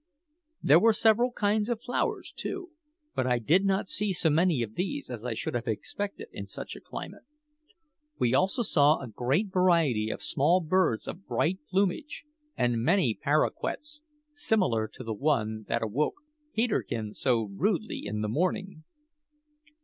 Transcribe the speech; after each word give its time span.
There 0.63 0.79
were 0.79 0.93
several 0.93 1.31
kinds 1.31 1.69
of 1.69 1.79
flowers, 1.79 2.33
too; 2.35 2.71
but 3.13 3.27
I 3.27 3.37
did 3.37 3.63
not 3.65 3.87
see 3.87 4.13
so 4.13 4.31
many 4.31 4.63
of 4.63 4.73
these 4.73 5.11
as 5.11 5.23
I 5.23 5.35
should 5.35 5.53
have 5.53 5.67
expected 5.67 6.27
in 6.31 6.47
such 6.47 6.75
a 6.75 6.81
climate. 6.81 7.21
We 8.17 8.33
also 8.33 8.63
saw 8.63 8.97
a 8.99 9.07
great 9.07 9.51
variety 9.53 10.09
of 10.09 10.23
small 10.23 10.59
birds 10.59 11.07
of 11.07 11.27
bright 11.27 11.59
plumage, 11.69 12.23
and 12.57 12.81
many 12.81 13.13
paroquets 13.13 14.01
similar 14.33 14.87
to 14.87 15.03
the 15.03 15.13
one, 15.13 15.65
that 15.67 15.83
awoke 15.83 16.15
Peterkin 16.55 17.13
so 17.13 17.43
rudely 17.51 18.01
in 18.03 18.21
the 18.21 18.27
morning. 18.27 18.83